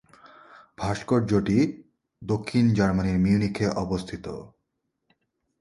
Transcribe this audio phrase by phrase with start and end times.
[0.77, 1.57] ভাস্কর্যটি
[2.21, 4.25] দক্ষিণ জার্মানির মিউনিখে অবস্থিত।